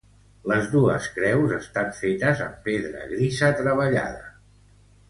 [0.51, 4.31] Les dos creus estan fetes amb pedra grisa treballada.